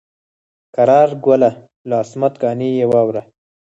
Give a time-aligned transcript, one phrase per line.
[0.75, 1.51] قرار ګله
[1.87, 3.21] له عصمت قانع یې واوره.